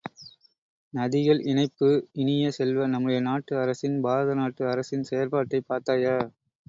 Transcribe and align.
நதிகள் 0.93 1.41
இணைப்பு 1.43 1.89
இனிய 2.15 2.47
செல்வ, 2.51 2.87
நம்முடைய 2.87 3.19
நாட்டு 3.21 3.59
அரசின் 3.59 3.99
பாரத 4.01 4.33
நாட்டு 4.33 4.65
அரசின் 4.67 5.07
செயற்பாட்டைப் 5.11 5.69
பார்த்தாயா? 5.69 6.17